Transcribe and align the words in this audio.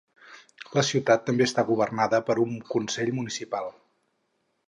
La 0.77 0.83
ciutat 0.87 1.21
també 1.27 1.45
està 1.49 1.65
governada 1.67 2.21
per 2.31 2.37
un 2.47 2.57
consell 2.73 3.13
municipal. 3.21 3.71